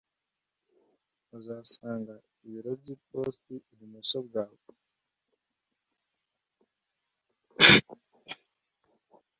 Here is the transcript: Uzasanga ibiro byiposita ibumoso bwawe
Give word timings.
Uzasanga 1.37 2.15
ibiro 2.45 2.71
byiposita 2.81 3.55
ibumoso 3.73 4.17
bwawe 4.27 4.61